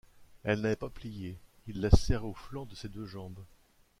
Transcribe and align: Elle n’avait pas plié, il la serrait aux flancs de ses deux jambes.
Elle 0.43 0.61
n’avait 0.61 0.75
pas 0.77 0.89
plié, 0.89 1.37
il 1.67 1.79
la 1.79 1.91
serrait 1.91 2.25
aux 2.25 2.33
flancs 2.33 2.65
de 2.65 2.73
ses 2.73 2.89
deux 2.89 3.05
jambes. 3.05 3.45